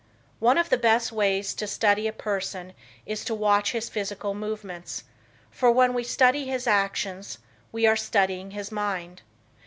[0.39, 2.73] One of the best ways to study a person
[3.05, 5.03] is to watch his physical movements,
[5.51, 7.37] for, when we study his actions,
[7.71, 9.21] we are studying his mind.